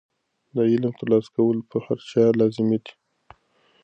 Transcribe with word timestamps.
د 0.55 0.57
علم 0.71 0.93
ترلاسه 0.99 1.29
کول 1.35 1.57
په 1.69 1.77
هر 1.85 1.97
چا 2.09 2.23
لازمي 2.39 2.77
دي. 2.83 2.93